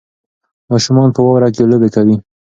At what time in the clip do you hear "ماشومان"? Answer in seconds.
0.71-1.09